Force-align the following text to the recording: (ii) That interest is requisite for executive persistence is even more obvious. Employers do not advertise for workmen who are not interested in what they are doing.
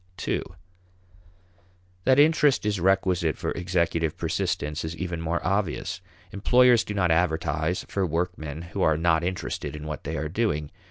(ii) 0.27 0.41
That 2.05 2.17
interest 2.19 2.65
is 2.65 2.79
requisite 2.79 3.37
for 3.37 3.51
executive 3.51 4.17
persistence 4.17 4.83
is 4.83 4.95
even 4.97 5.21
more 5.21 5.39
obvious. 5.45 6.01
Employers 6.31 6.83
do 6.83 6.95
not 6.95 7.11
advertise 7.11 7.85
for 7.87 8.03
workmen 8.03 8.63
who 8.63 8.81
are 8.81 8.97
not 8.97 9.23
interested 9.23 9.75
in 9.75 9.85
what 9.85 10.03
they 10.03 10.17
are 10.17 10.27
doing. 10.27 10.71